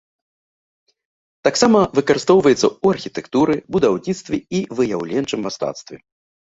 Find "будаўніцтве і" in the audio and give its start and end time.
3.79-4.65